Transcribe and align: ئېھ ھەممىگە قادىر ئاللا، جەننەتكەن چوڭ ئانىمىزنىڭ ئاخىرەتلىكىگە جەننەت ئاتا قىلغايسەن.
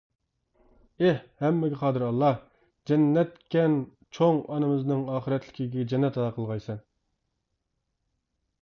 ئېھ 1.07 1.19
ھەممىگە 1.43 1.77
قادىر 1.81 2.05
ئاللا، 2.05 2.31
جەننەتكەن 2.93 3.77
چوڭ 4.19 4.41
ئانىمىزنىڭ 4.57 5.05
ئاخىرەتلىكىگە 5.13 5.87
جەننەت 5.95 6.21
ئاتا 6.23 6.37
قىلغايسەن. 6.41 6.83